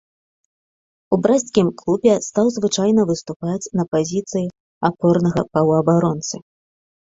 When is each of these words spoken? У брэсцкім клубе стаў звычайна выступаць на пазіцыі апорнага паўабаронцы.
У 1.15 1.19
брэсцкім 1.25 1.67
клубе 1.81 2.13
стаў 2.29 2.49
звычайна 2.57 3.01
выступаць 3.11 3.71
на 3.83 3.87
пазіцыі 3.95 4.45
апорнага 4.93 5.41
паўабаронцы. 5.55 6.35